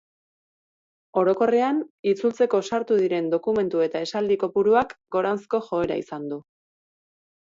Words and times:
Orokorrean, 1.21 1.81
itzultzeko 2.11 2.61
sartu 2.69 2.97
diren 3.01 3.29
dokumentu 3.35 3.83
eta 3.89 4.01
esaldi 4.07 4.39
kopuruak 4.45 4.97
goranzko 5.17 5.61
joera 5.69 5.99
izan 6.07 6.27
du. 6.33 6.41